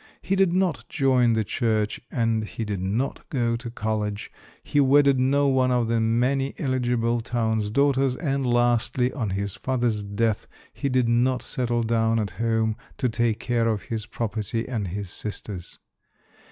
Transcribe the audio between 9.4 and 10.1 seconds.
father's